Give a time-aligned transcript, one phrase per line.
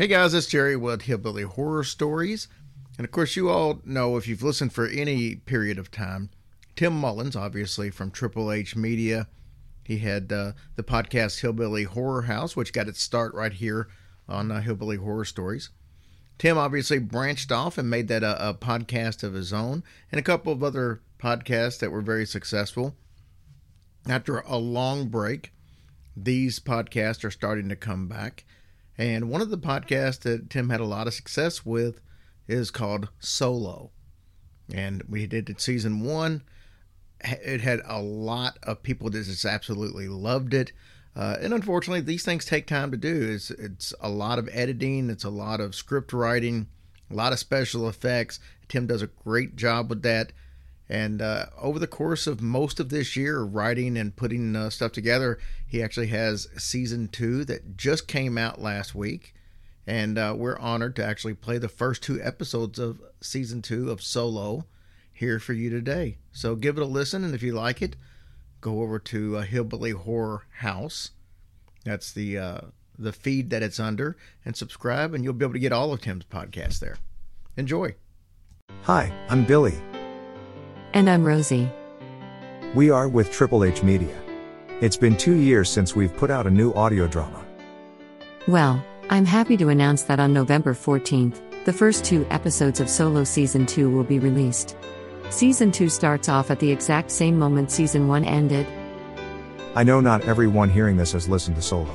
[0.00, 2.48] Hey guys, it's Jerry with Hillbilly Horror Stories.
[2.96, 6.30] And of course, you all know if you've listened for any period of time,
[6.74, 9.28] Tim Mullins, obviously from Triple H Media,
[9.84, 13.88] he had uh, the podcast Hillbilly Horror House, which got its start right here
[14.26, 15.68] on uh, Hillbilly Horror Stories.
[16.38, 20.22] Tim obviously branched off and made that a, a podcast of his own, and a
[20.22, 22.96] couple of other podcasts that were very successful.
[24.08, 25.52] After a long break,
[26.16, 28.46] these podcasts are starting to come back.
[28.98, 32.00] And one of the podcasts that Tim had a lot of success with
[32.48, 33.90] is called Solo.
[34.72, 36.42] And we did it season one.
[37.22, 40.72] It had a lot of people that just absolutely loved it.
[41.14, 43.32] Uh, and unfortunately, these things take time to do.
[43.32, 46.68] It's it's a lot of editing, it's a lot of script writing,
[47.10, 48.38] a lot of special effects.
[48.68, 50.32] Tim does a great job with that.
[50.90, 54.90] And uh, over the course of most of this year, writing and putting uh, stuff
[54.90, 59.32] together, he actually has season two that just came out last week.
[59.86, 64.02] And uh, we're honored to actually play the first two episodes of season two of
[64.02, 64.66] Solo
[65.12, 66.18] here for you today.
[66.32, 67.94] So give it a listen, and if you like it,
[68.60, 71.12] go over to uh, Hillbilly Horror House.
[71.84, 72.60] That's the uh,
[72.98, 76.02] the feed that it's under, and subscribe, and you'll be able to get all of
[76.02, 76.96] Tim's podcasts there.
[77.56, 77.94] Enjoy.
[78.82, 79.74] Hi, I'm Billy.
[80.92, 81.70] And I'm Rosie.
[82.74, 84.16] We are with Triple H Media.
[84.80, 87.44] It's been two years since we've put out a new audio drama.
[88.48, 93.22] Well, I'm happy to announce that on November 14th, the first two episodes of Solo
[93.22, 94.76] Season 2 will be released.
[95.28, 98.66] Season 2 starts off at the exact same moment Season 1 ended.
[99.76, 101.94] I know not everyone hearing this has listened to Solo.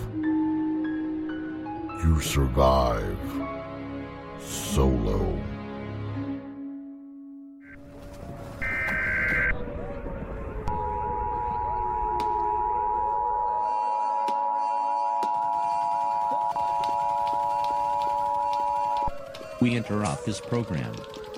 [2.06, 3.18] You survive
[4.40, 5.57] solo.
[19.68, 20.94] We interrupt this program.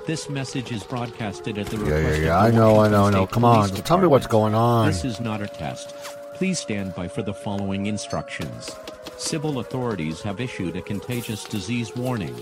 [0.05, 2.87] This message is broadcasted at the Yeah, yeah, request yeah, of I the know, I
[2.87, 3.25] know, I know.
[3.25, 4.85] State Come on, Police tell me what's going on.
[4.85, 5.95] This is not a test.
[6.35, 8.69] Please stand by for the following instructions.
[9.17, 12.35] Civil authorities have issued a contagious disease warning.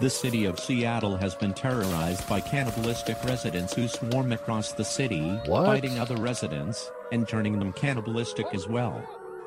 [0.00, 5.22] The city of Seattle has been terrorized by cannibalistic residents who swarm across the city,
[5.46, 5.66] What?
[5.66, 9.00] biting other residents and turning them cannibalistic as well.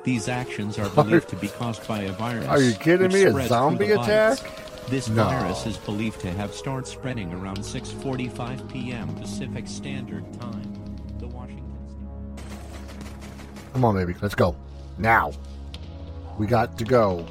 [0.06, 2.47] These actions are believed to be caused by a virus.
[2.47, 3.24] Are you kidding me?
[3.25, 4.40] A zombie attack?
[4.40, 4.70] bites.
[4.90, 5.24] This No.
[5.24, 9.08] virus is believed to have started spreading around 6:45 p.m.
[9.16, 10.74] Pacific Standard Time.
[11.19, 12.46] The Washington State.
[13.74, 14.56] Come on, baby, let's go.
[14.97, 15.31] Now.
[16.38, 17.25] We got to go.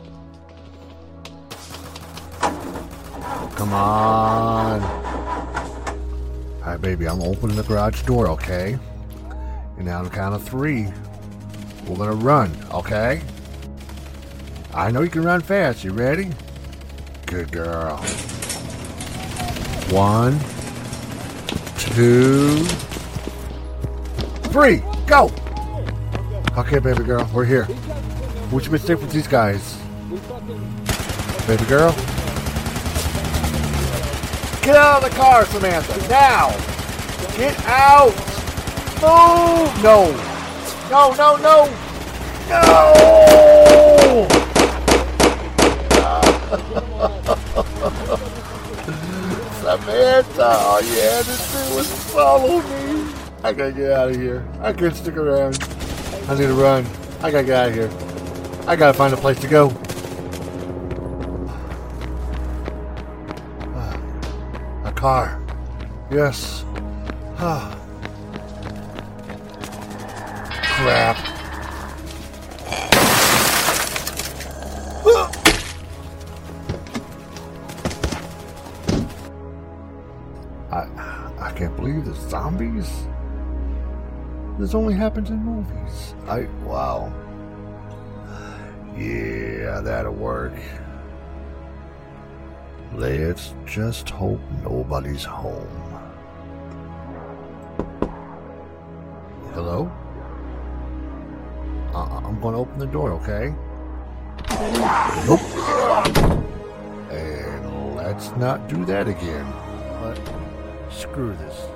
[2.41, 4.81] Come on.
[4.82, 8.78] All right, baby, I'm opening the garage door, okay?
[9.77, 10.87] And now on the count of three,
[11.87, 13.22] we're gonna run, okay?
[14.72, 15.82] I know you can run fast.
[15.82, 16.31] You ready?
[17.30, 17.96] Good girl.
[19.92, 20.36] One,
[21.78, 22.64] two,
[24.50, 25.30] three, go!
[26.58, 27.66] Okay, baby girl, we're here.
[28.50, 29.78] What's your mistake with these guys?
[31.46, 31.93] Baby girl?
[34.62, 36.49] Get out of the car, Samantha, now!
[37.37, 38.12] Get out!
[39.00, 39.82] Move!
[39.84, 40.10] No!
[40.90, 41.69] No, no, no!
[42.49, 44.39] No!
[50.10, 51.30] Samantha, all you had to
[51.76, 53.12] was follow me.
[53.44, 54.44] I gotta get out of here.
[54.60, 55.56] I can't stick around.
[56.26, 56.84] I need to run.
[57.22, 57.88] I gotta get out of here.
[58.66, 59.68] I gotta find a place to go.
[64.84, 65.40] A car.
[66.10, 66.64] Yes.
[70.74, 71.30] Crap.
[82.31, 82.88] Zombies?
[84.59, 86.15] This only happens in movies.
[86.29, 87.12] I wow.
[88.97, 90.53] Yeah, that'll work.
[92.94, 95.67] Let's just hope nobody's home.
[99.55, 99.91] Hello?
[101.94, 103.55] Uh, I'm going to open the door, okay?
[105.27, 105.41] Nope.
[107.11, 109.47] And let's not do that again.
[110.00, 110.19] But
[110.91, 111.67] screw this.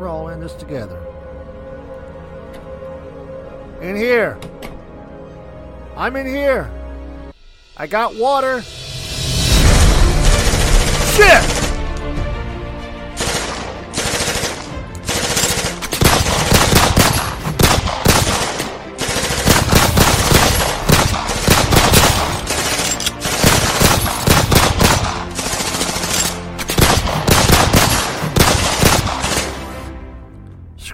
[0.00, 0.98] We're all in this together.
[3.82, 4.38] In here.
[5.94, 6.70] I'm in here.
[7.76, 8.62] I got water.
[11.12, 11.59] Shit!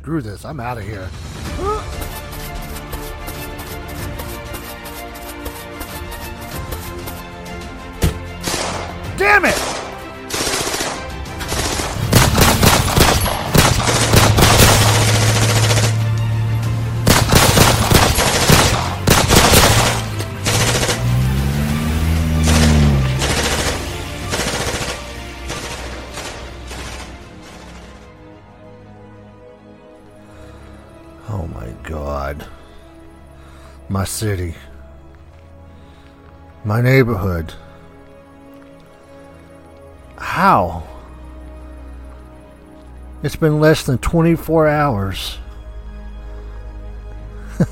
[0.06, 1.10] Screw this, I'm out of here.
[9.18, 9.75] Damn it!
[34.06, 34.54] City.
[36.64, 37.52] My neighborhood.
[40.16, 40.82] How?
[43.22, 45.38] It's been less than 24 hours.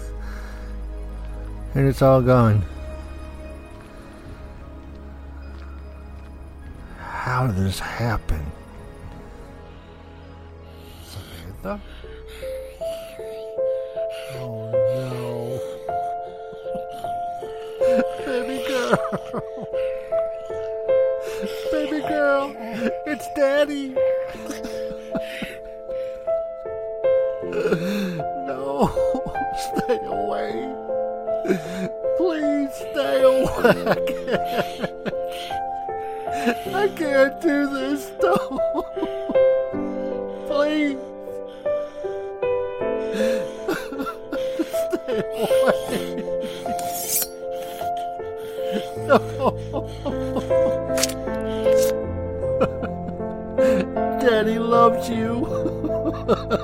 [1.74, 2.64] and it's all gone.
[6.98, 8.44] How did this happen?
[11.04, 11.80] Samantha?
[21.72, 22.54] Baby girl.
[23.06, 23.94] It's daddy.
[28.46, 28.90] no.
[29.76, 30.52] Stay away.
[32.16, 33.76] Please stay away.
[36.74, 38.10] I can't do this.
[40.48, 40.98] Please.
[44.90, 46.23] Stay away.
[54.20, 55.44] Daddy loves you.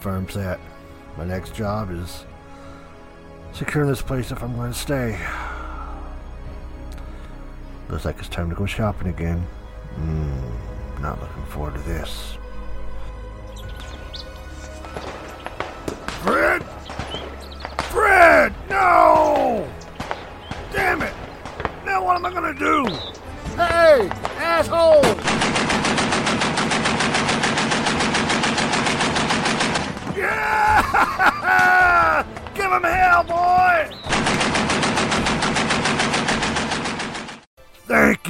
[0.00, 0.58] confirms that.
[1.18, 2.24] My next job is
[3.52, 5.18] securing this place if I'm going to stay.
[7.90, 9.40] Looks like it's time to go shopping again.
[9.96, 12.38] Hmm, not looking forward to this.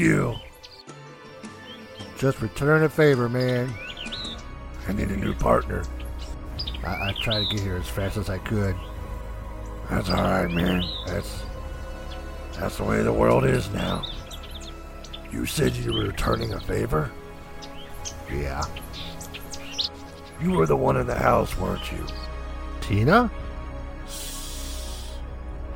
[0.01, 0.35] You.
[2.19, 3.73] Just return a favor, man.
[4.89, 5.85] I need a new partner.
[6.85, 8.75] I, I tried to get here as fast as I could.
[9.89, 10.83] That's all right, man.
[11.07, 11.43] That's
[12.59, 14.05] that's the way the world is now.
[15.33, 17.11] You said you were returning a favor?
[18.31, 18.65] Yeah.
[20.43, 22.05] You were the one in the house, weren't you?
[22.81, 23.31] Tina?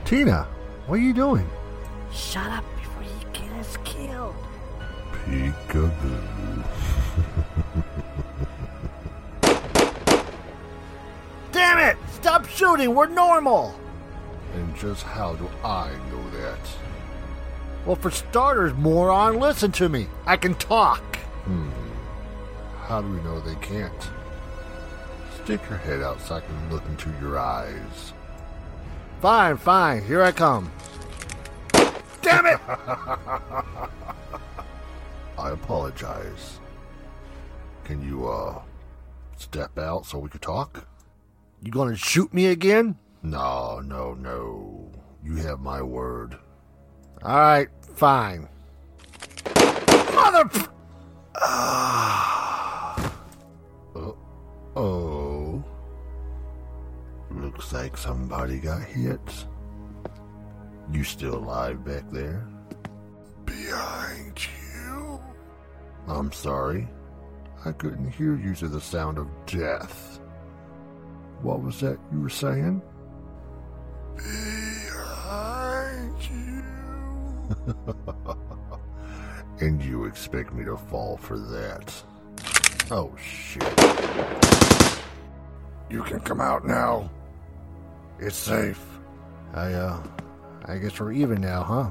[0.04, 0.46] Tina,
[0.86, 1.48] what are you doing?
[2.12, 2.64] Shut up
[5.26, 6.64] Peekaboo.
[11.52, 11.96] Damn it!
[12.12, 13.78] Stop shooting, we're normal!
[14.54, 16.58] And just how do I know that?
[17.86, 20.06] Well, for starters, moron, listen to me.
[20.26, 21.02] I can talk.
[21.44, 21.70] Hmm.
[22.82, 24.10] How do we know they can't?
[25.42, 28.12] Stick your head out so I can look into your eyes.
[29.20, 30.70] Fine, fine, here I come.
[32.22, 32.60] Damn it!
[35.38, 36.60] I apologize.
[37.84, 38.62] Can you, uh,
[39.36, 40.86] step out so we can talk?
[41.62, 42.96] You gonna shoot me again?
[43.22, 44.90] No, no, no.
[45.24, 46.36] You have my word.
[47.22, 48.48] Alright, fine.
[50.14, 50.50] Mother.
[53.96, 54.10] Uh
[54.76, 55.64] oh.
[57.30, 59.46] Looks like somebody got hit.
[60.92, 62.46] You still alive back there?
[63.44, 64.63] Behind you?
[66.06, 66.88] I'm sorry.
[67.64, 70.20] I couldn't hear you to the sound of death.
[71.40, 72.82] What was that you were saying?
[74.16, 76.62] Behind you.
[79.66, 82.02] and you expect me to fall for that?
[82.90, 83.62] Oh shit.
[85.88, 87.10] You can come out now.
[88.18, 88.82] It's safe.
[89.54, 90.02] I, uh,
[90.66, 91.90] I guess we're even now, huh?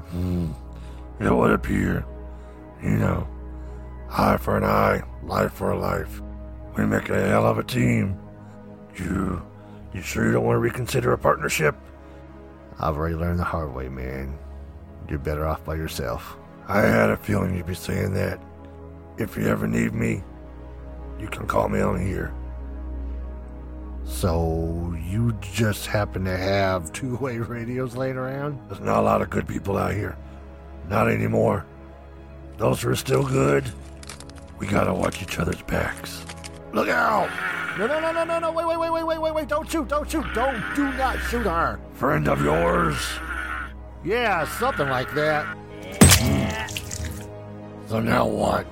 [1.20, 2.04] It would appear.
[2.82, 3.26] You know,
[4.10, 6.20] eye for an eye, life for a life.
[6.76, 8.18] We make a hell of a team.
[8.96, 9.42] You,
[9.92, 11.76] you sure you don't want to reconsider a partnership?
[12.78, 14.38] I've already learned the hard way, man.
[15.08, 16.36] You're better off by yourself.
[16.66, 18.40] I had a feeling you'd be saying that.
[19.18, 20.24] If you ever need me,
[21.20, 22.34] you can call me on here.
[24.04, 28.58] So, you just happen to have two way radios laying around?
[28.68, 30.16] There's not a lot of good people out here.
[30.88, 31.64] Not anymore.
[32.58, 33.64] Those who are still good,
[34.58, 36.24] we gotta watch each other's backs.
[36.72, 37.30] Look out!
[37.78, 39.88] No, no, no, no, no, no, wait, wait, wait, wait, wait, wait, wait, don't shoot,
[39.88, 41.80] don't shoot, don't, do not shoot her.
[41.94, 42.96] Friend of yours.
[44.04, 45.56] Yeah, something like that.
[47.88, 48.66] So now what?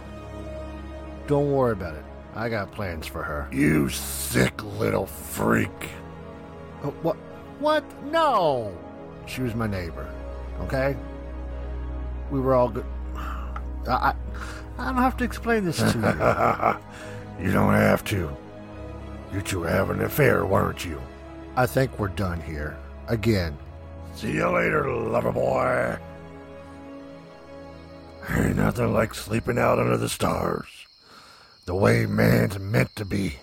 [1.26, 2.04] Don't worry about it.
[2.34, 3.48] I got plans for her.
[3.52, 5.90] You sick little freak.
[6.82, 7.16] Uh, what?
[7.58, 7.84] What?
[8.04, 8.76] No!
[9.26, 10.12] She was my neighbor,
[10.62, 10.96] okay?
[12.30, 12.86] We were all good.
[13.86, 14.14] I, I,
[14.78, 16.78] I don't have to explain this to
[17.38, 17.44] you.
[17.46, 18.34] you don't have to.
[19.32, 21.00] You two were having an affair, weren't you?
[21.56, 22.76] I think we're done here.
[23.08, 23.56] Again.
[24.14, 25.98] See you later, lover boy.
[28.30, 30.68] Ain't nothing like sleeping out under the stars.
[31.64, 33.36] The way man's meant to be.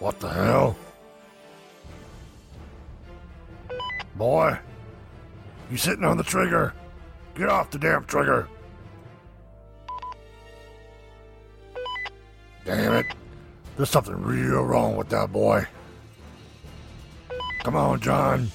[0.00, 0.76] What the hell?
[4.16, 4.58] Boy,
[5.70, 6.74] you sitting on the trigger.
[7.34, 8.48] Get off the damn trigger.
[12.64, 13.06] Damn it.
[13.76, 15.66] There's something real wrong with that boy.
[17.64, 18.50] Come on, John.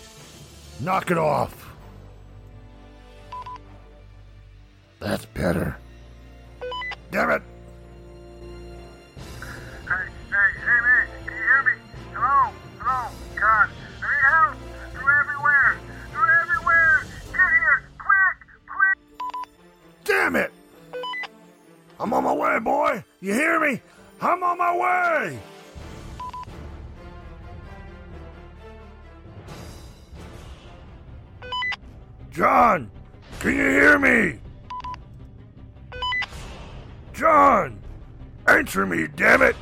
[0.79, 1.69] Knock it off.
[4.99, 5.77] That's better.
[7.11, 7.41] Damn it.
[22.59, 23.03] Boy.
[23.21, 23.81] You hear me?
[24.21, 25.39] I'm on my way.
[32.31, 32.89] John,
[33.39, 34.39] can you hear me?
[37.13, 37.79] John,
[38.47, 39.55] answer me, damn it.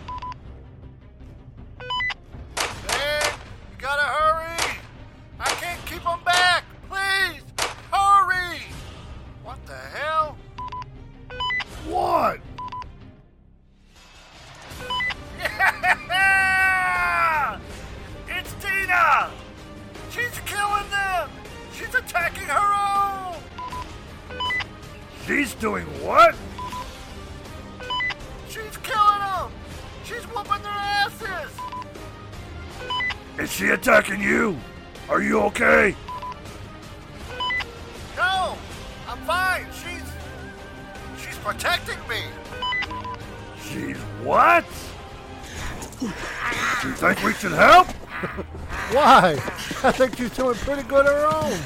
[49.98, 51.58] think she's doing pretty good her own.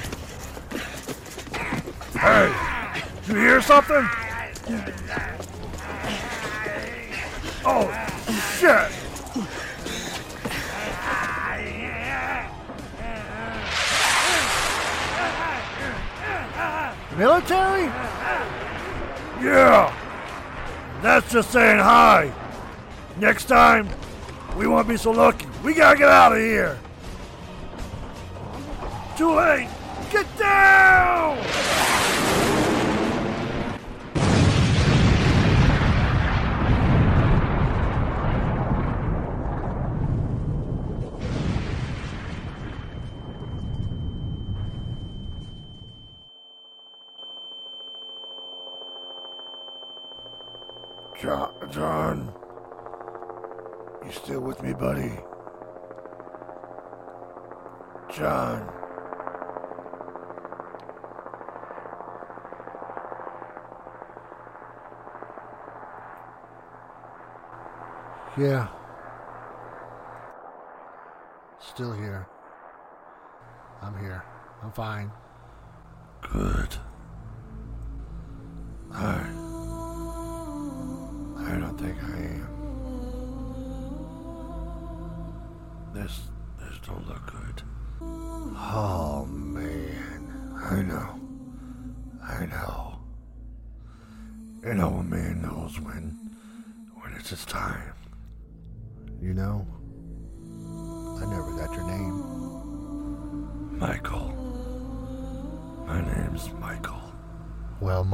[2.17, 2.47] Hey,
[3.27, 4.07] you hear something?
[7.65, 7.91] Oh,
[8.57, 8.89] shit!
[17.17, 17.83] Military?
[19.43, 19.93] Yeah!
[21.01, 22.31] That's just saying hi.
[23.17, 23.89] Next time,
[24.55, 25.47] we won't be so lucky.
[25.65, 26.79] We gotta get out of here!
[29.21, 29.69] Too late!
[30.11, 31.37] Get down!
[51.69, 52.33] John,
[54.03, 55.19] you still with me, buddy?
[58.11, 58.70] John.
[68.41, 68.69] Yeah.
[71.59, 72.27] Still here.
[73.83, 74.23] I'm here.
[74.63, 75.11] I'm fine.
[76.23, 76.75] Good.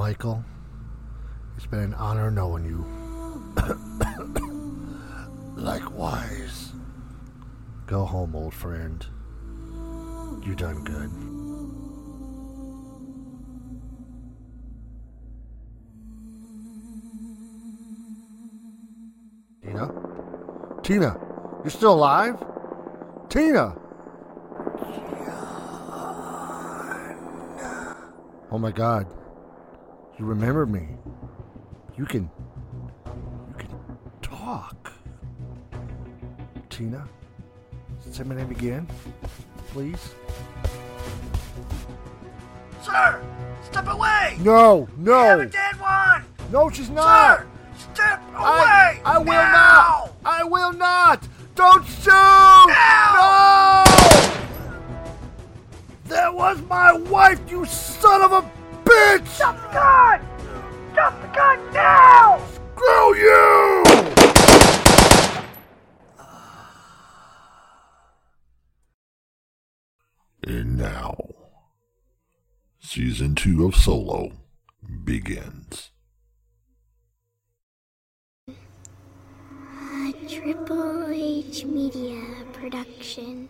[0.07, 0.39] Michael,
[1.57, 2.85] it's been an honor knowing you.
[5.57, 6.71] Likewise.
[7.87, 9.05] Go home, old friend.
[10.45, 11.11] You done good.
[19.61, 19.91] Tina?
[20.83, 21.19] Tina,
[21.65, 22.41] you're still alive?
[23.27, 23.75] Tina!
[28.49, 29.16] Oh my god.
[30.19, 30.87] You remember me.
[31.95, 32.29] You can.
[33.05, 33.69] You can
[34.21, 34.91] talk.
[36.69, 37.07] Tina?
[38.11, 38.87] Say my name again,
[39.67, 40.15] please.
[42.81, 43.21] Sir,
[43.63, 44.37] step away!
[44.39, 46.23] No, We have a no, dead one!
[46.51, 47.39] no, she's not.
[47.39, 47.47] Sir,
[47.93, 48.41] step away!
[48.43, 49.51] I, I will now!
[49.51, 50.13] not.
[50.25, 51.27] I will not.
[51.53, 52.07] Don't shoot.
[52.07, 53.83] Now!
[53.85, 53.93] No.
[56.05, 58.56] That was my wife, you son of a
[58.87, 59.27] bitch.
[59.27, 60.21] Stop the gun!
[60.93, 62.39] Stop the gun now!
[62.75, 63.83] Screw you!
[70.43, 71.17] And now,
[72.79, 74.31] season two of Solo
[75.03, 75.91] begins.
[78.47, 82.21] A Triple H Media
[82.53, 83.49] production.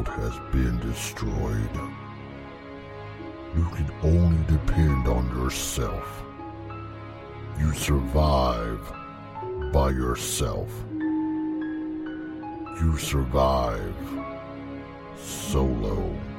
[0.00, 1.70] World has been destroyed.
[3.56, 6.22] You can only depend on yourself.
[7.58, 8.80] You survive
[9.72, 10.68] by yourself.
[12.80, 13.94] You survive
[15.18, 16.29] solo.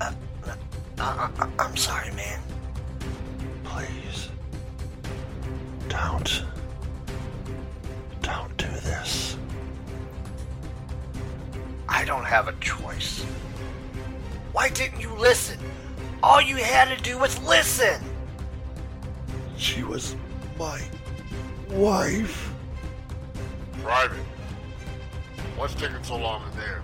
[0.00, 0.12] Uh,
[0.98, 2.40] uh, uh, I'm sorry, man.
[3.64, 4.28] Please.
[5.88, 6.44] Don't.
[8.22, 9.36] Don't do this.
[11.88, 13.22] I don't have a choice.
[14.52, 15.58] Why didn't you listen?
[16.22, 18.02] All you had to do was listen.
[19.56, 20.16] She was
[20.58, 20.80] my
[21.70, 22.52] wife.
[23.82, 24.18] Private.
[25.56, 26.82] What's taking so long in there?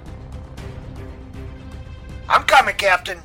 [2.28, 3.20] I'm coming, Captain.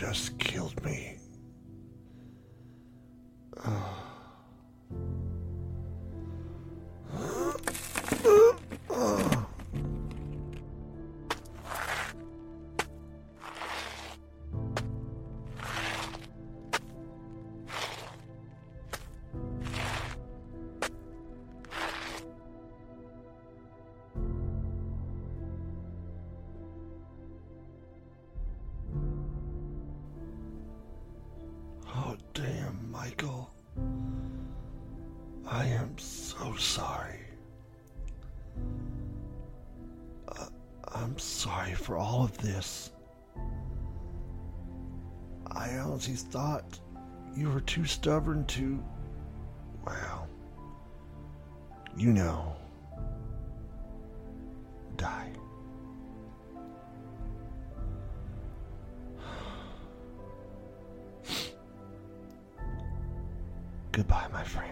[0.00, 1.09] Just killed me.
[41.20, 42.90] Sorry for all of this.
[45.46, 46.78] I honestly thought
[47.36, 48.82] you were too stubborn to.
[49.86, 50.28] Well,
[51.96, 52.54] you know,
[54.96, 55.32] die.
[63.92, 64.69] Goodbye, my friend.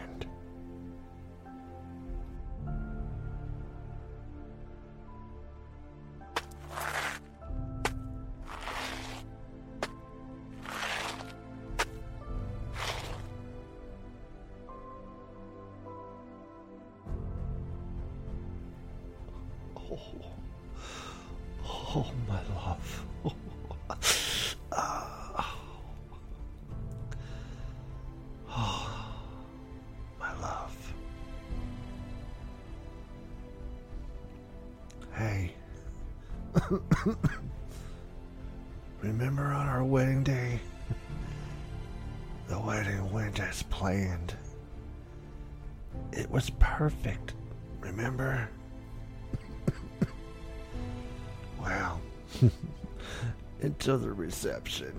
[53.88, 54.92] Until the reception.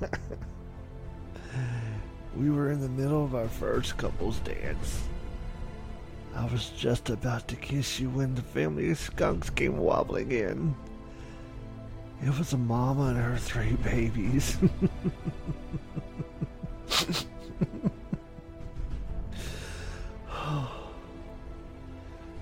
[2.36, 5.02] We were in the middle of our first couple's dance.
[6.36, 10.76] I was just about to kiss you when the family of skunks came wobbling in.
[12.24, 14.56] It was a mama and her three babies.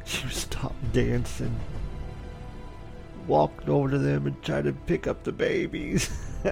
[0.06, 1.58] you stopped dancing,
[3.28, 6.10] walked over to them, and tried to pick up the babies.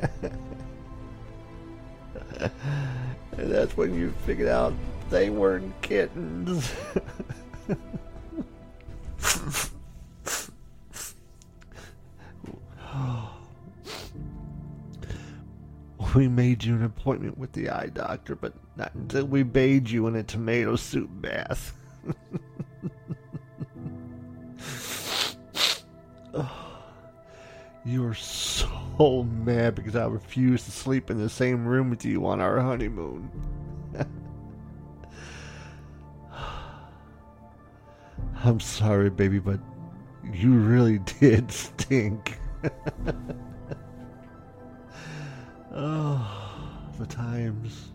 [3.39, 4.73] And that's when you figured out
[5.11, 6.73] they weren't kittens.
[16.15, 20.07] we made you an appointment with the eye doctor, but not until we bathed you
[20.07, 21.76] in a tomato soup bath.
[27.87, 32.27] You were so mad because I refused to sleep in the same room with you
[32.27, 33.31] on our honeymoon.
[38.45, 39.61] I'm sorry, baby, but
[40.33, 42.41] you really did stink.
[45.73, 47.93] oh, the times.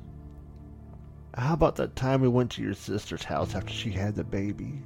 [1.35, 4.83] How about that time we went to your sister's house after she had the baby?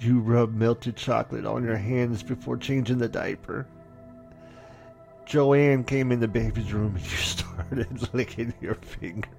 [0.00, 3.66] You rubbed melted chocolate on your hands before changing the diaper.
[5.26, 9.32] Joanne came in the baby's room and you started licking your fingers.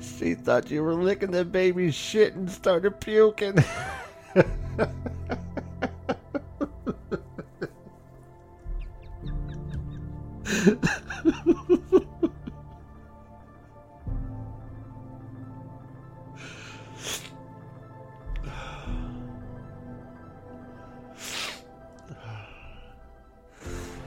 [0.00, 3.64] she thought you were licking the baby's shit and started puking.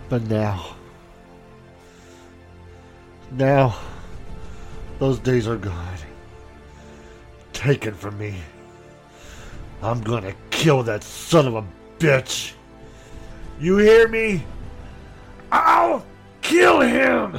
[0.09, 0.75] But now,
[3.31, 3.77] now,
[4.97, 5.97] those days are gone.
[7.53, 8.35] Taken from me.
[9.83, 11.63] I'm gonna kill that son of a
[11.99, 12.53] bitch.
[13.59, 14.43] You hear me?
[15.51, 16.03] I'll
[16.41, 17.37] kill him!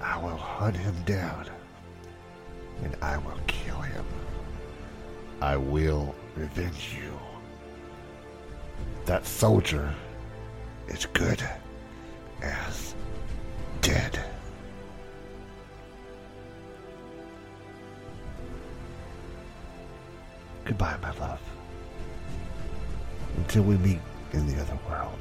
[0.00, 1.46] I will hunt him down,
[2.84, 4.04] and I will kill him.
[5.40, 7.11] I will revenge you.
[9.06, 9.92] That soldier
[10.88, 11.42] is good
[12.40, 12.94] as
[13.80, 14.18] dead.
[20.64, 21.40] Goodbye, my love.
[23.36, 23.98] Until we meet
[24.32, 25.18] in the other world.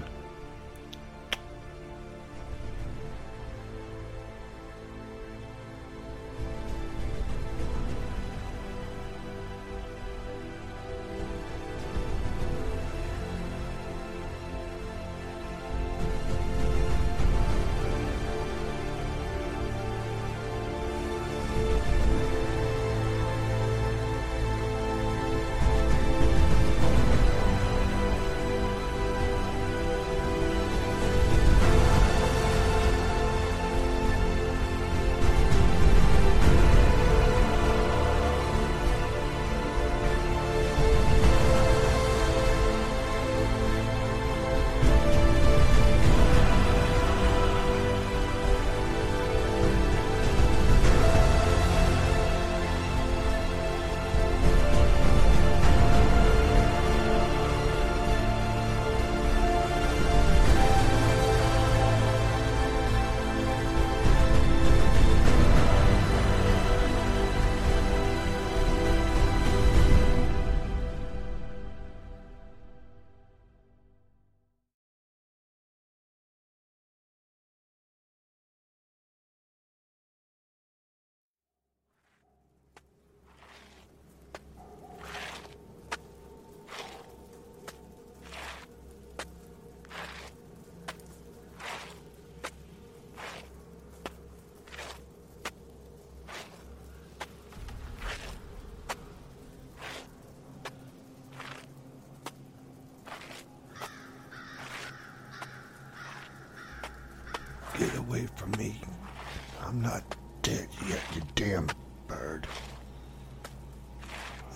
[109.72, 110.04] I'm not
[110.42, 111.66] dead yet, you damn
[112.06, 112.46] bird.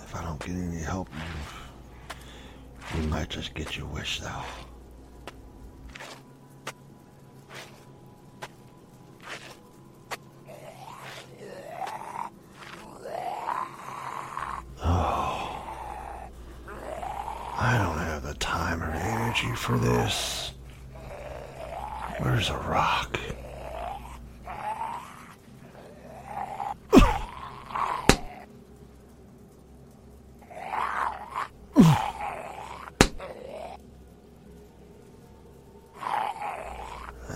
[0.04, 1.08] If I don't get any help,
[2.94, 4.42] you, you might just get your wish, though.
[14.84, 15.62] Oh.
[17.58, 20.52] I don't have the time or energy for this.
[22.18, 23.18] Where's a rock?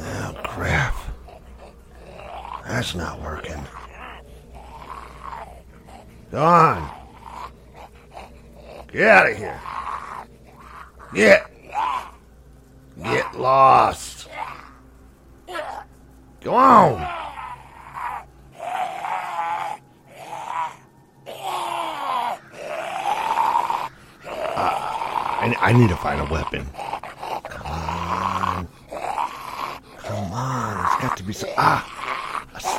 [0.02, 0.94] Oh, crap.
[2.90, 3.64] That's not working.
[6.32, 6.90] Go on.
[8.90, 9.60] Get out of here.
[11.14, 11.46] Get.
[13.00, 14.28] Get lost.
[16.40, 17.00] Go on.
[25.36, 26.66] I, I need to find a weapon.
[27.44, 28.68] Come on.
[29.98, 30.86] Come on.
[30.86, 31.50] It's got to be some.
[31.56, 31.99] Ah!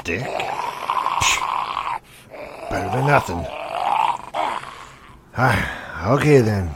[0.02, 0.24] A stick?
[0.24, 1.38] Psh.
[2.72, 3.46] Better than nothing.
[5.38, 6.72] Ah, okay then.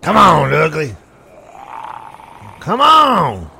[0.00, 0.94] Come on, ugly.
[2.60, 3.50] Come on.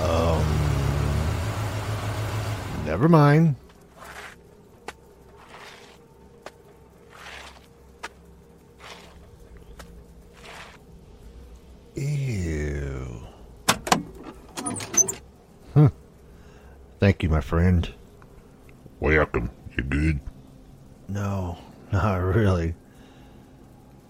[0.00, 0.44] Um,
[2.86, 3.56] never mind.
[17.24, 17.92] You, my friend.
[19.00, 19.50] Welcome.
[19.76, 20.20] You good?
[21.08, 21.56] No,
[21.90, 22.74] not really.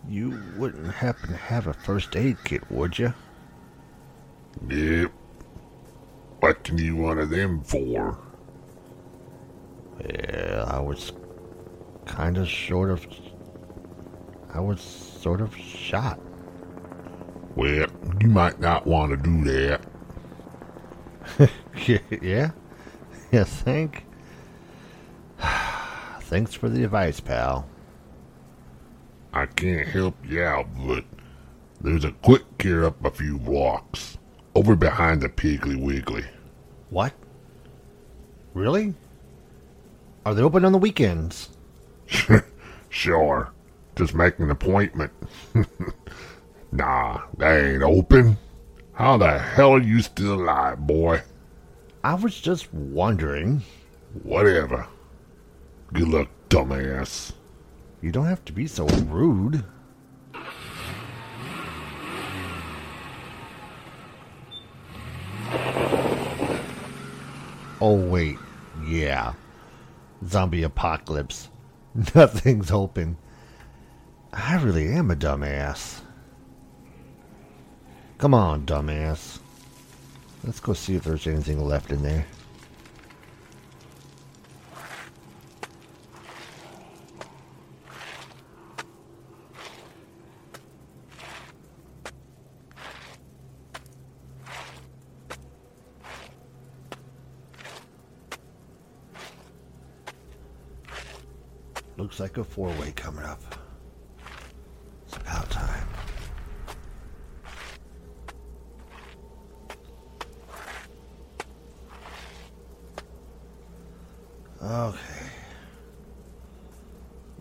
[0.09, 3.15] You wouldn't happen to have a first aid kit, would you?
[4.69, 5.13] Yep.
[6.41, 8.19] What can you want of them for?
[10.05, 11.13] Yeah, I was
[12.07, 13.07] kind of sort of.
[14.53, 16.19] I was sort of shot.
[17.55, 17.87] Well,
[18.21, 19.81] you might not want to do that.
[22.21, 22.51] yeah?
[23.35, 24.05] Yeah, think?
[26.21, 27.67] Thanks for the advice, pal.
[29.33, 31.03] I can't help you out, but
[31.81, 34.19] there's a quick care up a few blocks.
[34.55, 36.25] Over behind the Piggly Wiggly.
[36.91, 37.13] What?
[38.53, 38.95] Really?
[40.25, 41.51] Are they open on the weekends?
[42.89, 43.51] sure.
[43.97, 45.13] Just make an appointment.
[46.71, 48.37] nah, they ain't open.
[48.93, 51.21] How the hell are you still alive, boy?
[52.05, 53.63] I was just wondering.
[54.25, 54.87] Whatever.
[55.95, 57.33] Good luck, dumbass.
[58.03, 59.65] You don't have to be so rude.
[67.81, 68.37] Oh, wait.
[68.87, 69.33] Yeah.
[70.27, 71.49] Zombie apocalypse.
[72.15, 73.17] Nothing's open.
[74.31, 76.03] I really am a dumbass.
[78.19, 79.39] Come on, dumbass.
[80.45, 82.27] Let's go see if there's anything left in there.
[101.97, 103.41] Looks like a four-way coming up.
[105.07, 105.89] It's about time.
[114.63, 115.31] Okay.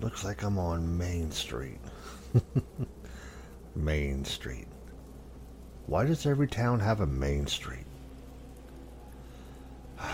[0.02, 1.80] Looks like I'm on Main Street.
[3.76, 4.68] Main Street.
[5.88, 7.86] Why does every town have a Main Street?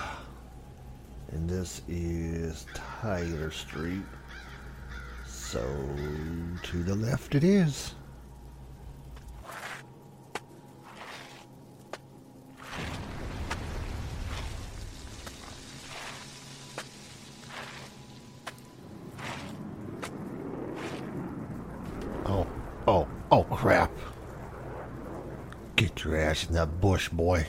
[1.32, 4.02] And this is Tyler Street.
[5.28, 5.62] So
[6.64, 7.94] to the left it is.
[22.26, 22.46] Oh,
[22.88, 23.92] oh, oh crap.
[26.48, 27.46] In that bush, boy.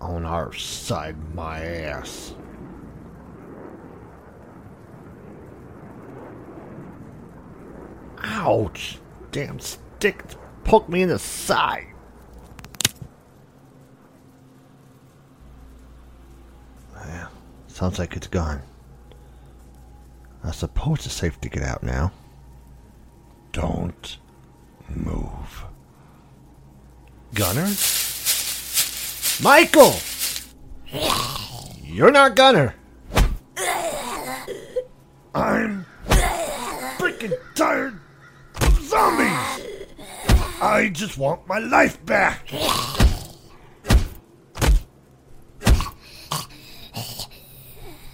[0.00, 2.34] On our side my ass.
[8.22, 8.98] Ouch!
[9.30, 9.60] Damn
[9.98, 10.22] stick
[10.62, 11.88] poked me in the side.
[16.94, 17.30] Well,
[17.66, 18.62] sounds like it's gone.
[20.44, 22.12] I suppose it's safe to get out now.
[23.50, 24.18] Don't
[24.88, 25.64] move.
[27.34, 27.68] Gunner?
[29.42, 29.96] Michael!
[31.82, 32.76] You're not Gunner.
[35.34, 37.98] I'm freaking tired
[38.60, 39.27] of zombies.
[40.60, 42.48] I just want my life back.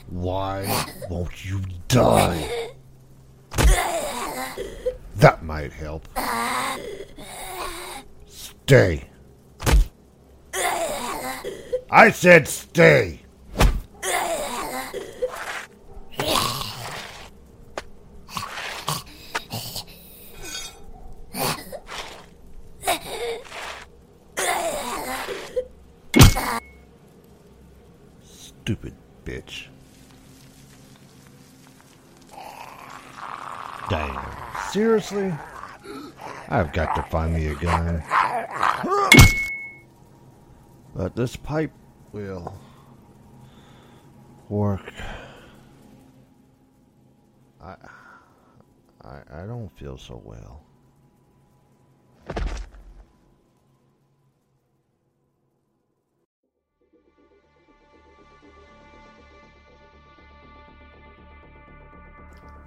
[0.08, 2.70] Why won't you die?
[5.16, 6.06] That might help.
[8.26, 9.08] Stay.
[11.90, 13.23] I said stay.
[28.64, 28.94] Stupid
[29.26, 29.66] bitch.
[33.90, 34.18] Dang.
[34.70, 35.34] Seriously?
[36.48, 38.02] I've got to find me a gun.
[40.94, 41.72] But this pipe
[42.12, 42.58] will
[44.48, 44.90] work.
[47.60, 47.76] I
[49.02, 50.63] I I don't feel so well.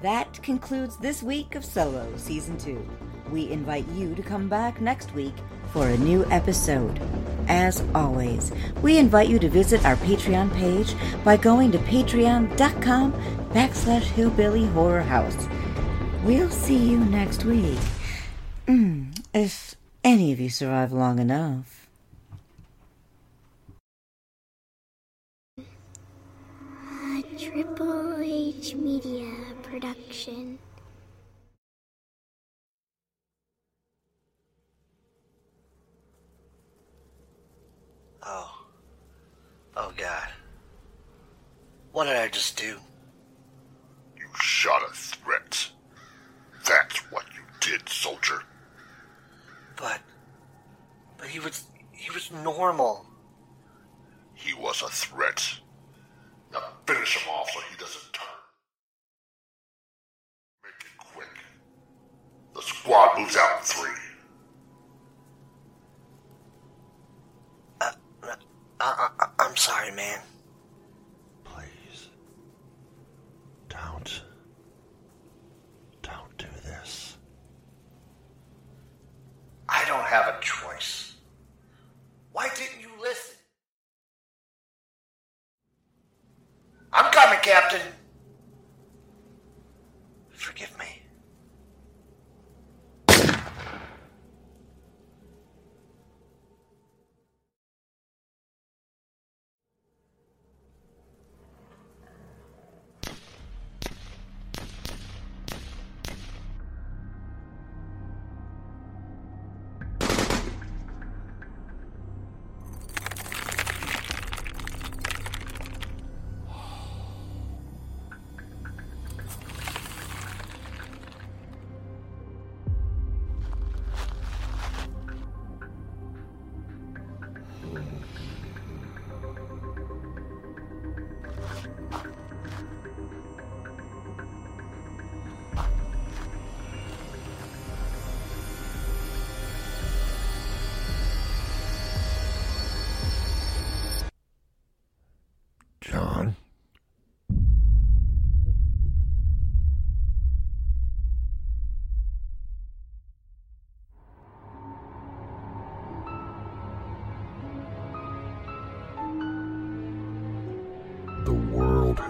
[0.02, 2.88] That concludes this week of Solo Season 2.
[3.32, 5.34] We invite you to come back next week
[5.74, 7.02] for a new episode.
[7.48, 8.52] As always,
[8.84, 10.94] we invite you to visit our Patreon page
[11.24, 13.12] by going to patreon.com
[13.54, 15.48] backslash hillbilly horror house.
[16.24, 17.80] We'll see you next week.
[18.68, 19.74] Mm, if
[20.04, 21.88] any of you survive long enough.
[27.38, 29.32] Triple H Media
[29.70, 30.58] production.
[38.24, 38.66] Oh.
[39.76, 40.30] Oh, God.
[41.92, 42.78] What did I just do?
[44.18, 45.70] You shot a threat.
[46.66, 48.44] That's what you did, soldier.
[49.76, 50.02] But.
[51.18, 51.66] But he was.
[51.92, 53.07] He was normal.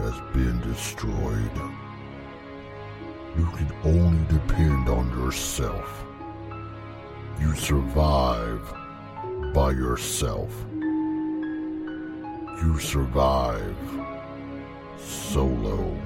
[0.10, 1.58] Has been destroyed.
[3.38, 6.06] You can only depend on yourself.
[7.42, 8.62] You survive
[9.54, 10.50] by yourself.
[12.64, 13.76] You survive
[14.98, 16.00] solo.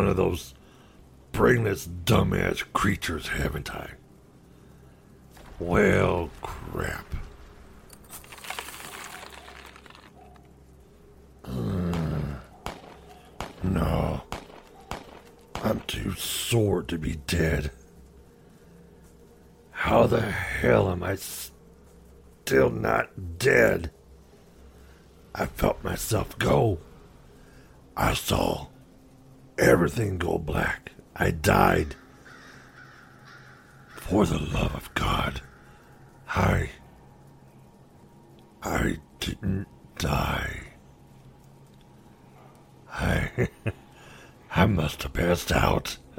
[0.00, 0.54] One of those
[1.30, 3.90] brainless, dumbass creatures, haven't I?
[5.58, 7.04] Well, crap.
[11.44, 12.38] Mm.
[13.62, 14.22] No.
[15.62, 17.70] I'm too sore to be dead.
[19.72, 23.90] How the hell am I still not dead?
[25.34, 26.78] I felt myself go.
[27.94, 28.69] I saw
[29.60, 30.92] everything go black.
[31.14, 31.94] I died.
[33.94, 35.42] For the love of God,
[36.28, 36.70] I.
[38.62, 40.62] I didn't die.
[42.90, 43.48] I.
[44.50, 45.96] I must have passed out.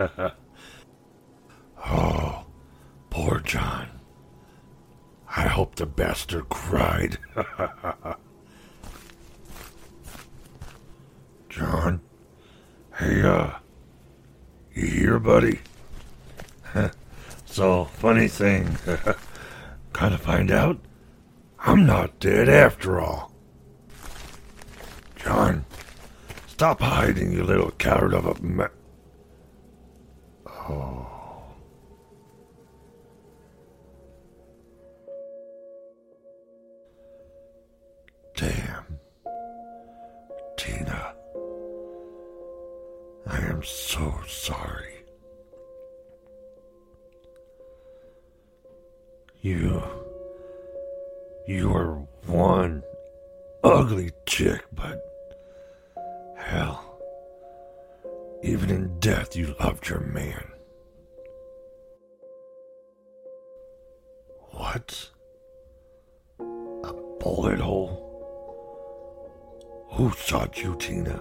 [1.86, 2.46] oh,
[3.10, 3.90] poor John.
[5.36, 7.18] I hope the bastard cried.
[11.50, 12.02] John?
[13.02, 13.50] Hey, uh,
[14.76, 15.60] you here, buddy?
[17.46, 18.78] so, funny thing.
[19.94, 20.80] Kind of find out
[21.62, 23.32] I'm not dead after all.
[25.16, 25.66] John,
[26.46, 28.68] stop hiding, you little coward of a ma-
[30.46, 31.21] Oh.
[43.62, 45.04] I am so sorry.
[49.42, 49.84] You.
[51.46, 51.94] You are
[52.26, 52.82] one
[53.64, 55.00] ugly chick, but.
[56.38, 57.00] Hell.
[58.42, 60.44] Even in death, you loved your man.
[64.54, 65.08] What?
[66.40, 68.08] A bullet hole?
[69.92, 71.18] Who shot you, Tina?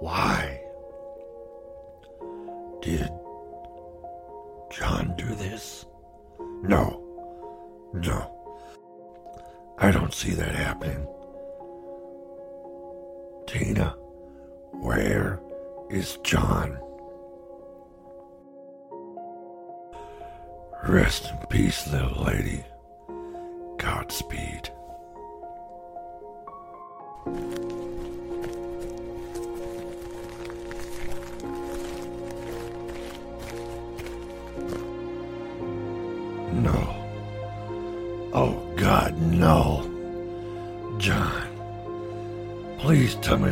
[0.00, 0.57] Why?
[6.62, 7.02] No.
[7.92, 8.34] No.
[9.78, 11.06] I don't see that happening.
[13.46, 13.94] Tina,
[14.72, 15.40] where
[15.90, 16.78] is John?
[20.86, 22.64] Rest in peace, little lady.
[23.78, 24.47] Godspeed.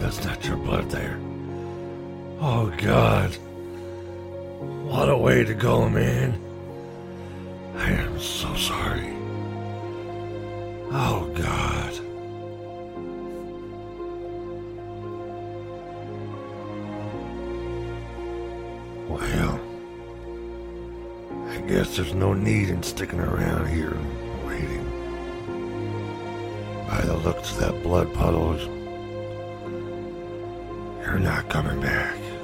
[0.06, 1.18] That's not your blood there.
[2.38, 3.34] Oh, God.
[4.86, 6.40] What a way to go, man.
[7.74, 9.12] I am so sorry.
[10.92, 11.92] Oh, God.
[19.08, 19.60] Well,
[21.48, 23.96] I guess there's no need in sticking around here
[24.46, 24.84] waiting.
[26.88, 28.75] By the looks of that blood puddle,
[31.16, 32.35] you're not coming back.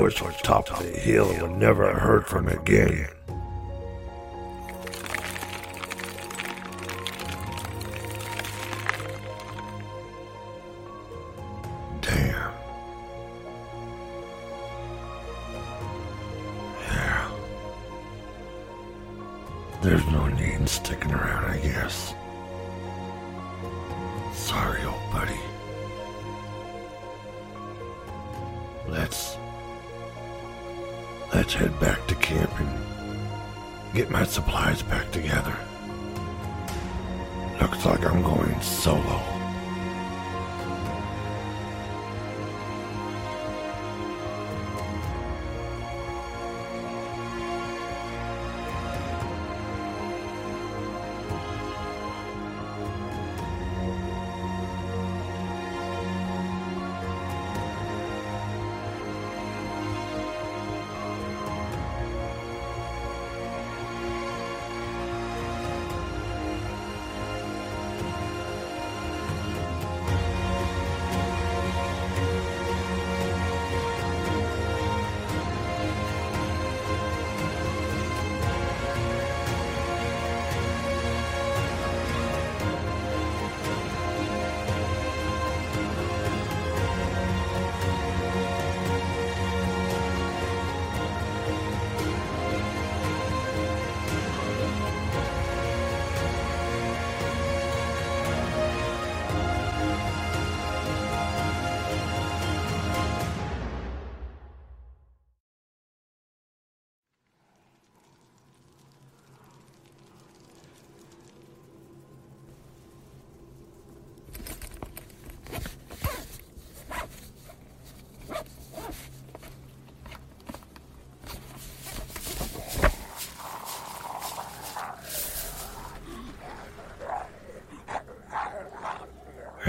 [0.00, 3.06] Ambushed on top of the hill and was never heard from again.
[12.00, 12.52] Damn.
[16.80, 17.30] Yeah.
[19.82, 22.14] There's no need in sticking around, I guess.
[24.32, 25.40] Sorry, old buddy.
[28.88, 29.29] Let's.
[31.50, 35.56] Let's head back to camp and get my supplies back together.
[37.60, 39.29] Looks like I'm going solo.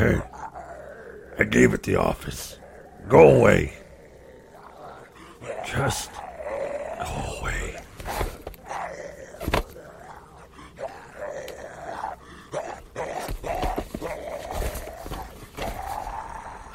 [0.02, 0.20] Hey,
[1.38, 2.58] I gave it the office.
[3.08, 3.74] Go away.
[5.64, 6.10] Just
[6.98, 7.78] go away.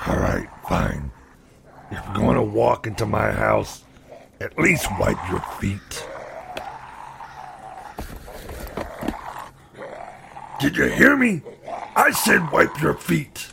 [0.07, 1.11] All right, fine.
[1.91, 3.83] If you're going to walk into my house,
[4.41, 6.07] at least wipe your feet.
[10.61, 11.43] Did you hear me?
[11.99, 13.49] I said wipe your feet.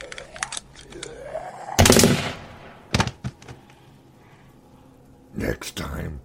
[5.34, 6.20] Next time,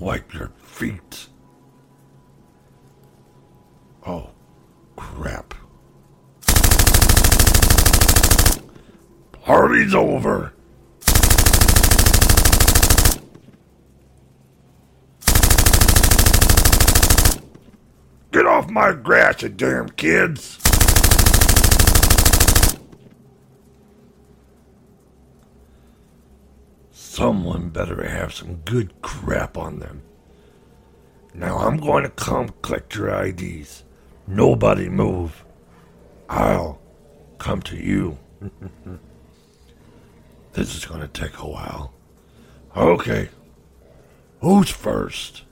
[0.00, 1.28] wipe your feet.
[4.04, 4.30] Oh,
[4.96, 5.54] crap.
[9.30, 10.52] Party's over.
[18.32, 20.61] Get off my grass, you damn kids!
[27.22, 30.02] Someone better have some good crap on them.
[31.32, 33.84] Now I'm going to come collect your IDs.
[34.26, 35.44] Nobody move.
[36.28, 36.80] I'll
[37.38, 38.18] come to you.
[40.54, 41.94] this is going to take a while.
[42.76, 43.28] Okay.
[44.40, 45.44] Who's first?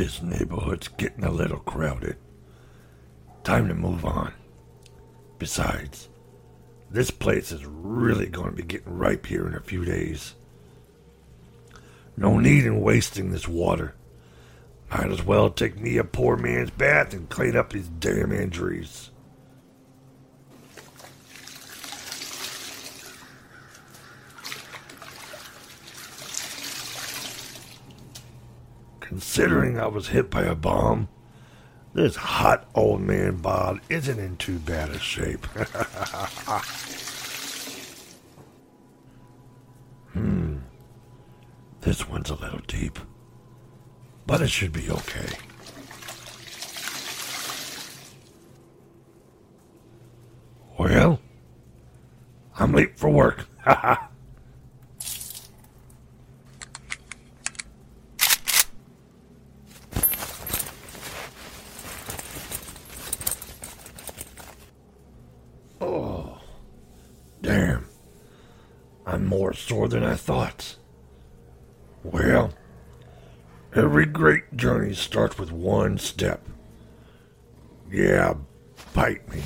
[0.00, 2.16] This neighborhood's getting a little crowded.
[3.44, 4.32] Time to move on.
[5.38, 6.08] Besides,
[6.90, 10.36] this place is really going to be getting ripe here in a few days.
[12.16, 13.94] No need in wasting this water.
[14.90, 19.10] Might as well take me a poor man's bath and clean up these damn injuries.
[29.10, 31.08] Considering I was hit by a bomb,
[31.94, 35.46] this hot old man bod isn't in too bad a shape.
[40.12, 40.58] hmm.
[41.80, 43.00] This one's a little deep,
[44.28, 45.36] but it should be okay.
[50.78, 51.18] Well,
[52.56, 53.48] I'm late for work.
[53.64, 54.10] Ha
[65.80, 66.38] Oh,
[67.40, 67.86] damn.
[69.06, 70.76] I'm more sore than I thought.
[72.04, 72.52] Well,
[73.80, 76.46] every great journey starts with one step.
[77.90, 78.34] Yeah,
[78.92, 79.42] bite me.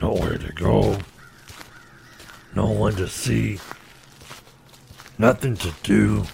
[0.00, 0.98] Nowhere to go.
[2.54, 3.58] No one to see.
[5.18, 6.26] Nothing to do.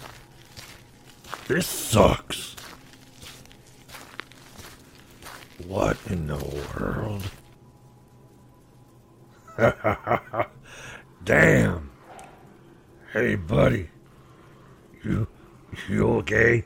[1.49, 2.55] This sucks.
[5.67, 6.37] What in the
[6.79, 7.23] world?
[11.25, 11.91] Damn.
[13.13, 13.89] Hey, buddy.
[15.03, 15.27] You,
[15.89, 16.65] you okay?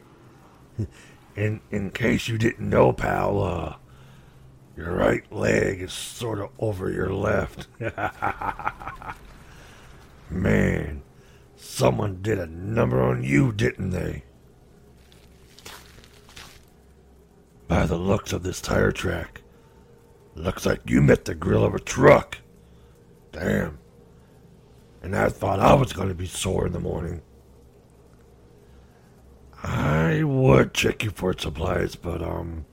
[1.37, 3.77] In in case you didn't know, pal, uh,
[4.77, 7.69] your right leg is sort of over your left.
[10.31, 11.03] Man,
[11.57, 14.25] someone did a number on you, didn't they?
[17.69, 19.43] By the looks of this tire track,
[20.35, 22.39] looks like you met the grill of a truck.
[23.31, 23.79] Damn.
[25.03, 27.21] And I thought I was going to be sore in the morning.
[29.63, 32.65] I would check you for supplies, but, um,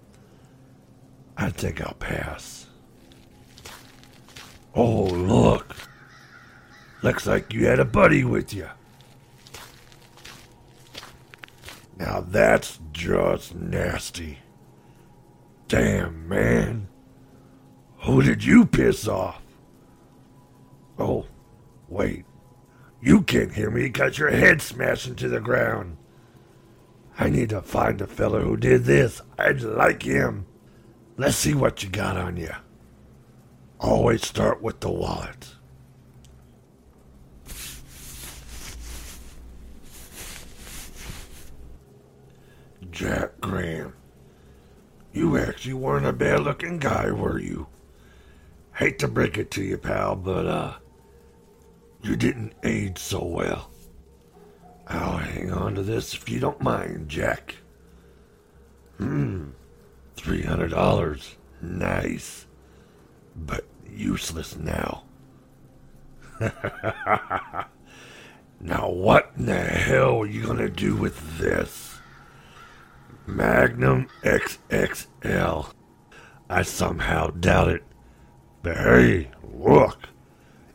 [1.37, 2.67] I think I'll pass.
[4.73, 5.75] Oh, look.
[7.01, 8.69] Looks like you had a buddy with you.
[11.97, 14.39] Now that's just nasty.
[15.67, 16.87] Damn, man.
[18.01, 19.41] Who did you piss off?
[20.99, 21.25] Oh,
[21.89, 22.25] wait.
[23.01, 25.97] You can't hear me because your head smashed into the ground.
[27.17, 29.21] I need to find the fella who did this.
[29.39, 30.45] I'd like him.
[31.17, 32.53] Let's see what you got on you.
[33.79, 35.55] Always start with the wallet.
[42.91, 43.93] Jack Graham.
[45.15, 47.67] You actually weren't a bad looking guy, were you?
[48.73, 50.73] Hate to break it to you, pal, but, uh,
[52.03, 53.71] you didn't age so well.
[54.87, 57.55] I'll hang on to this if you don't mind, Jack.
[58.97, 59.51] Hmm,
[60.17, 61.35] $300.
[61.61, 62.45] Nice.
[63.37, 65.05] But useless now.
[68.59, 71.94] now, what in the hell are you gonna do with this?
[73.27, 75.71] Magnum XXL.
[76.49, 77.83] I somehow doubt it.
[78.61, 80.09] But hey, look.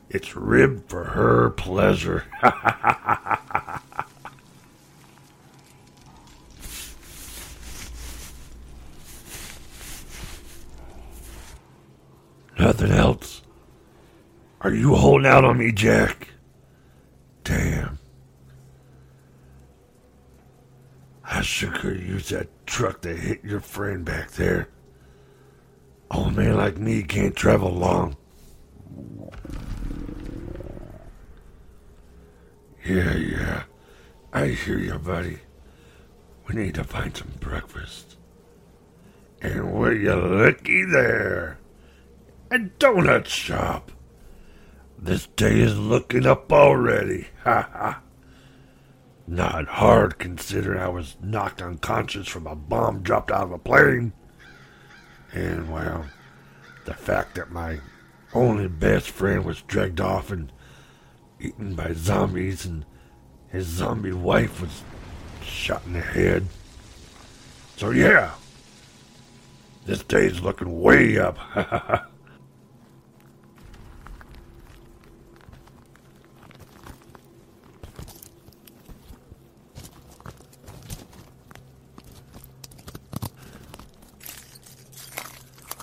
[0.09, 2.25] It's ribbed for her pleasure.
[12.59, 13.43] Nothing else.
[14.63, 16.31] Are you holding out on me, Jack?
[17.45, 18.00] Damn.
[21.33, 24.69] I sure could use that truck to hit your friend back there.
[26.11, 28.17] Old man like me can't travel long.
[32.85, 33.63] Yeah, yeah.
[34.33, 35.39] I hear you, buddy.
[36.49, 38.17] We need to find some breakfast.
[39.41, 41.59] And were you looky there?
[42.51, 43.93] A donut shop.
[44.99, 47.29] This day is looking up already.
[47.45, 48.03] Ha ha.
[49.31, 54.13] Not hard considering I was knocked unconscious from a bomb dropped out of a plane.
[55.33, 56.07] And, well,
[56.85, 57.79] the fact that my
[58.35, 60.51] only best friend was dragged off and
[61.39, 62.85] eaten by zombies and
[63.51, 64.83] his zombie wife was
[65.45, 66.49] shot in the head.
[67.77, 68.33] So, yeah,
[69.87, 71.39] this day's looking way up.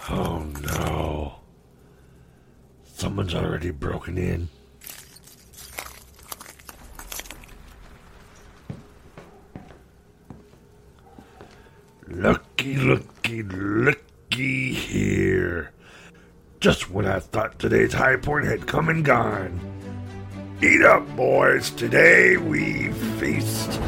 [0.09, 1.35] Oh no.
[2.97, 4.49] Someone's already broken in.
[12.07, 15.73] Looky, looky, looky here.
[16.59, 19.59] Just when I thought today's high point had come and gone.
[20.63, 21.69] Eat up, boys.
[21.69, 23.79] Today we feast.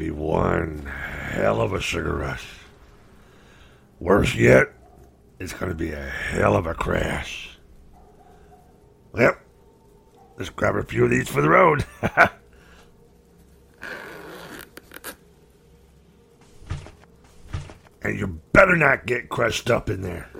[0.00, 2.46] Be one hell of a sugar rush.
[3.98, 4.68] Worse yet,
[5.38, 7.58] it's going to be a hell of a crash.
[9.14, 9.38] Yep.
[10.38, 11.84] Let's grab a few of these for the road.
[18.02, 20.30] and you better not get crushed up in there.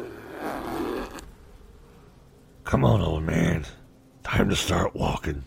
[2.64, 3.66] Come on, old man.
[4.22, 5.44] Time to start walking.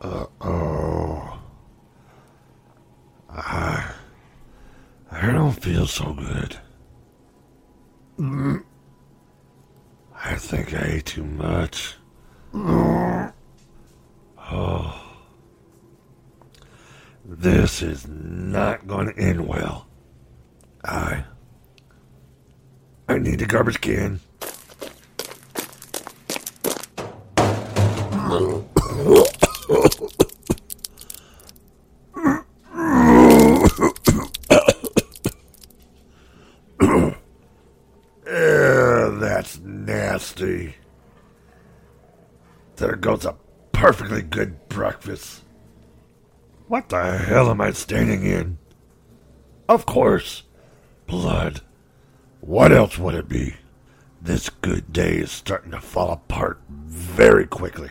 [0.00, 1.38] Uh oh.
[3.28, 3.92] I,
[5.10, 6.56] I don't feel so good.
[10.14, 11.96] I think I ate too much.
[12.54, 13.32] Oh.
[17.24, 19.86] This is not going to end well.
[20.82, 21.24] I.
[23.06, 24.20] I need a garbage can
[39.40, 40.74] that's nasty.
[42.76, 43.34] There goes a
[43.72, 45.42] perfectly good breakfast.
[46.66, 48.56] What the hell am I standing in?
[49.68, 50.44] Of course,
[51.06, 51.60] blood.
[52.40, 53.56] What else would it be?
[54.22, 57.90] This good day is starting to fall apart very quickly.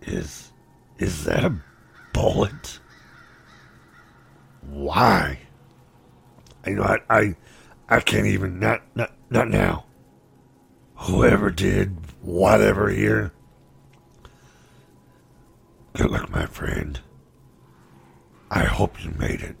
[0.00, 0.50] Is
[0.96, 1.60] is that a
[2.14, 2.80] bullet?
[4.62, 5.40] Why?
[6.66, 7.36] You know, I, I,
[7.90, 9.84] I can't even not not not now.
[10.94, 13.34] Whoever did whatever here.
[15.96, 17.00] Good luck, my friend.
[18.50, 19.56] I hope you made it.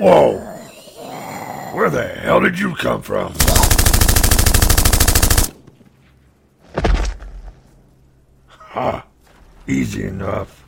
[0.00, 0.38] Whoa!
[1.74, 3.34] Where the hell did you come from?
[8.48, 9.04] Ha!
[9.66, 10.64] Easy enough.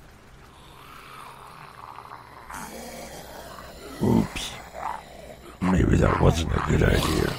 [4.03, 4.53] Oops.
[5.62, 7.33] Maybe that wasn't a good idea.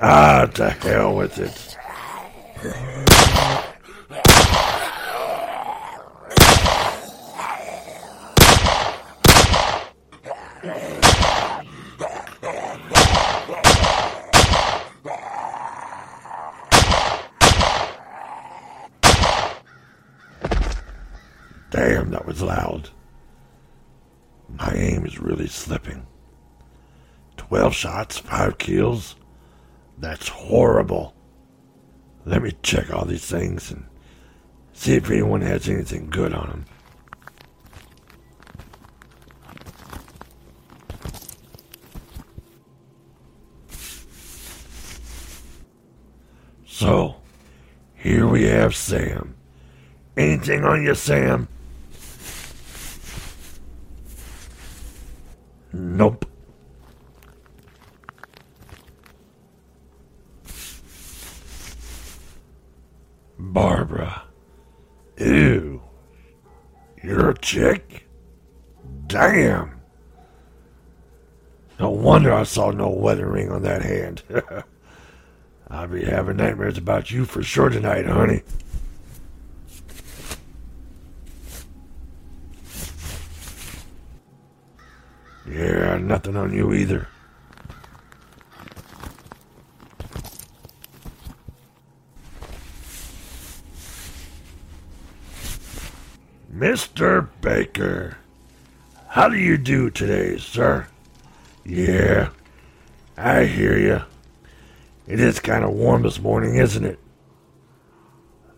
[0.00, 1.76] Ah, to hell with it.
[21.70, 22.90] Damn, that was loud.
[24.50, 26.06] My aim is really slipping.
[27.38, 29.16] Twelve shots, five kills.
[29.98, 31.14] That's horrible.
[32.26, 33.86] Let me check all these things and
[34.74, 36.64] see if anyone has anything good on them.
[46.66, 47.16] So,
[47.94, 49.34] here we have Sam.
[50.14, 51.48] Anything on you, Sam?
[55.72, 56.26] Nope.
[63.38, 64.24] Barbara.
[65.18, 65.82] Ew.
[67.02, 68.06] You're a chick?
[69.08, 69.78] Damn.
[71.78, 74.22] No wonder I saw no wedding ring on that hand.
[75.68, 78.42] I'll be having nightmares about you for sure tonight, honey.
[85.46, 87.06] Yeah, nothing on you either.
[96.62, 97.26] Mr.
[97.40, 98.18] Baker,
[99.08, 100.86] how do you do today, sir?
[101.64, 102.28] Yeah,
[103.16, 104.02] I hear you.
[105.08, 107.00] It is kind of warm this morning, isn't it?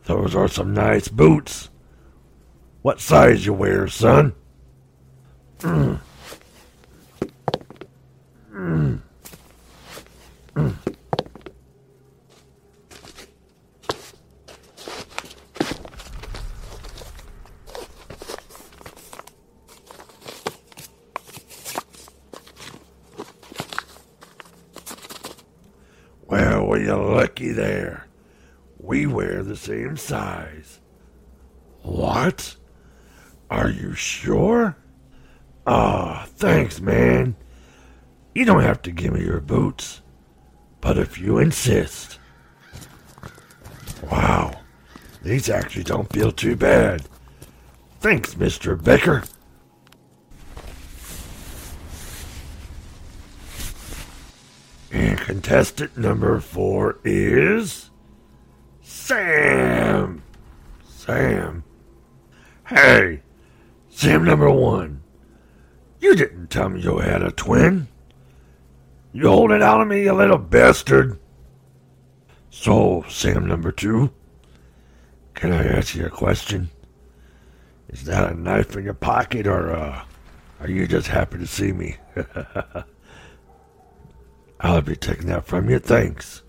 [0.05, 1.70] Those are some nice boots.
[2.82, 4.34] What size you wear, son?
[5.61, 5.98] Mm.
[8.52, 9.00] Mm.
[29.65, 30.81] same size.
[31.83, 32.57] What?
[33.51, 34.77] Are you sure?
[35.67, 37.35] Ah, oh, thanks, man.
[38.35, 40.03] You don't have to give me your boots.
[40.81, 42.19] But if you insist.
[44.11, 44.61] Wow,
[45.23, 47.09] these actually don't feel too bad.
[48.01, 48.83] Thanks, Mr.
[48.83, 49.23] Becker.
[54.93, 57.91] And contestant number four is.
[59.05, 60.22] Sam!
[60.88, 61.62] Sam.
[62.66, 63.20] Hey,
[63.90, 65.02] Sam number one.
[66.00, 67.88] You didn't tell me you had a twin.
[69.12, 71.18] You holding out on me, you little bastard.
[72.48, 74.11] So, Sam number two,
[75.34, 76.70] can I ask you a question?
[77.90, 80.02] Is that a knife in your pocket, or uh,
[80.61, 81.98] are you just happy to see me?
[84.61, 86.42] I'll be taking that from you, thanks.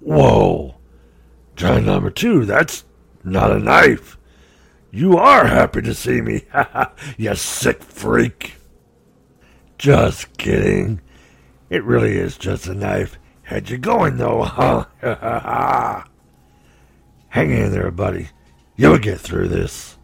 [0.00, 0.74] Whoa,
[1.60, 2.86] John number two, that's
[3.22, 4.16] not a knife.
[4.90, 6.46] You are happy to see me,
[7.18, 8.54] you sick freak.
[9.76, 11.02] Just kidding.
[11.68, 13.18] It really is just a knife.
[13.42, 14.86] Had you going though, huh?
[17.28, 18.30] Hang in there, buddy.
[18.76, 19.98] You'll get through this.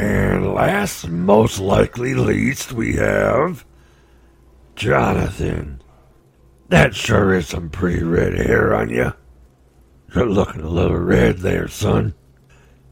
[0.00, 3.66] And last, most likely least, we have
[4.74, 5.82] Jonathan.
[6.70, 9.12] That sure is some pretty red hair on you.
[10.14, 12.14] You're looking a little red there, son.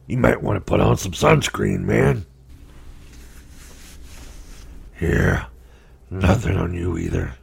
[0.05, 2.27] You might want to put on some sunscreen, man.
[4.95, 5.47] Here,
[6.11, 7.33] nothing on you either.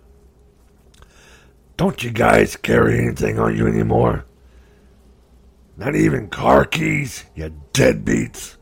[1.77, 4.27] Don't you guys carry anything on you anymore?
[5.77, 8.56] Not even car keys, you deadbeats.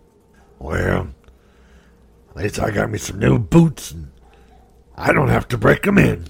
[0.64, 1.08] Well,
[2.30, 4.10] at least I got me some new boots and
[4.96, 6.24] I don't have to break 'em in.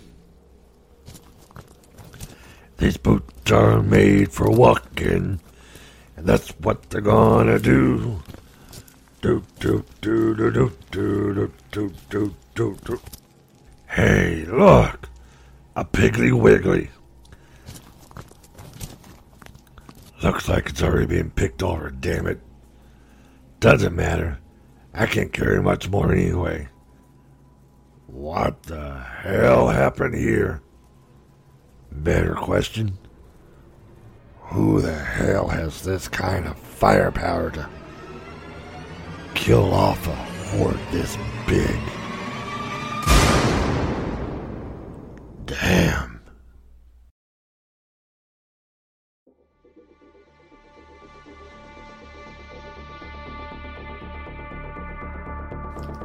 [2.78, 5.38] These boots are made for walking,
[6.16, 8.24] and that's what they're gonna do.
[9.22, 13.00] Do do do do do do do do do do.
[13.86, 15.08] Hey, look,
[15.76, 16.90] a Piggly Wiggly.
[20.24, 21.90] Looks like it's already being picked over.
[21.90, 22.40] Damn it.
[23.64, 24.38] Doesn't matter.
[24.92, 26.68] I can't carry much more anyway.
[28.06, 30.60] What the hell happened here?
[31.90, 32.98] Better question.
[34.52, 37.66] Who the hell has this kind of firepower to
[39.32, 41.80] kill off a horde this big?
[45.46, 46.13] Damn.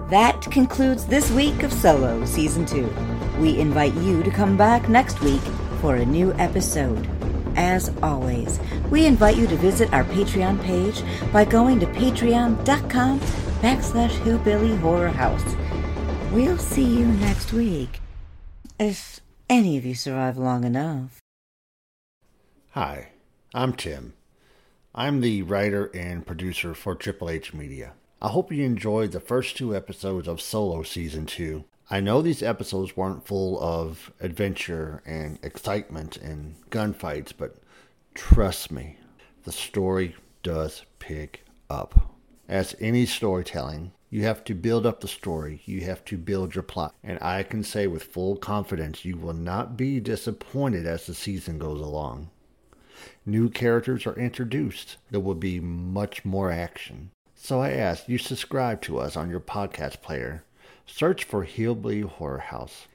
[0.10, 2.91] That concludes this week of Solo Season 2.
[3.39, 5.41] We invite you to come back next week
[5.82, 7.07] for a new episode.
[7.55, 13.20] As always, we invite you to visit our Patreon page by going to patreon.com
[13.62, 15.45] backslash hillbilly horror house.
[16.32, 18.01] We'll see you next week.
[18.80, 21.20] If any of you survive long enough.
[22.72, 23.10] Hi,
[23.53, 24.14] I'm Tim.
[24.95, 27.93] I'm the writer and producer for Triple H Media.
[28.22, 31.63] I hope you enjoyed the first two episodes of Solo Season 2.
[31.89, 37.55] I know these episodes weren't full of adventure and excitement and gunfights, but
[38.13, 38.97] trust me,
[39.43, 42.13] the story does pick up.
[42.49, 46.63] As any storytelling, you have to build up the story, you have to build your
[46.63, 46.93] plot.
[47.01, 51.57] And I can say with full confidence, you will not be disappointed as the season
[51.57, 52.32] goes along.
[53.26, 57.11] New characters are introduced, there will be much more action.
[57.41, 60.43] So I ask you subscribe to us on your podcast player.
[60.85, 62.87] Search for Hillbilly Horror House,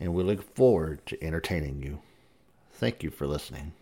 [0.00, 2.00] and we look forward to entertaining you.
[2.72, 3.72] Thank you for listening.